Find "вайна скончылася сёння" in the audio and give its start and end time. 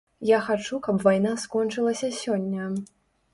1.07-2.71